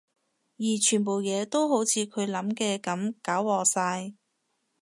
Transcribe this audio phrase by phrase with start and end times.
[0.57, 4.13] 而全部嘢都好似佢諗嘅噉搞禍晒